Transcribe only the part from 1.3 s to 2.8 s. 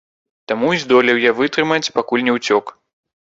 вытрымаць, пакуль не ўцёк.